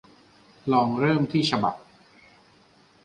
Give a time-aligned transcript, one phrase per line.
[0.71, 1.75] ลองเริ่มที่ฉบับ